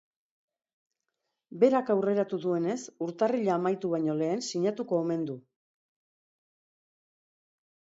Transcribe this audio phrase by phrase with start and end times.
[1.63, 5.41] Berak aurreratu duenez, urtarrila amaitu baino lehen sinatuko omen du.